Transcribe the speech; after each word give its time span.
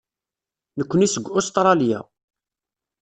Nekkni 0.77 1.07
seg 1.09 1.25
Ustṛalya. 1.39 1.99